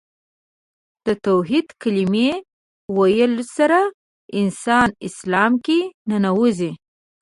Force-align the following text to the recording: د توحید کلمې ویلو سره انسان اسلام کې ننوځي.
د 1.05 1.07
توحید 1.25 1.67
کلمې 1.81 2.29
ویلو 2.97 3.43
سره 3.57 3.79
انسان 4.41 4.89
اسلام 5.07 5.51
کې 5.65 5.79
ننوځي. 6.09 6.71